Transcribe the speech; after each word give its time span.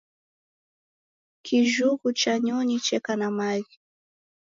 Kijhungu 1.45 2.09
cha 2.13 2.33
nyonyi 2.39 2.77
cheka 2.85 3.15
na 3.15 3.31
maghi 3.37 3.77